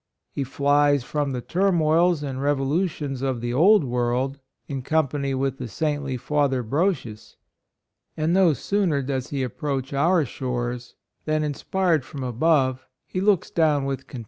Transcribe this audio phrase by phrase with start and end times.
[0.31, 5.59] He flies from the turmoils and revolu tions of the Old World, in company with
[5.59, 7.35] the saintly Father Brosius;
[8.17, 10.95] and no sooner does he approach our shores,
[11.25, 14.19] than inspired from above, he looks down with con TRAVELS, CONVERSION.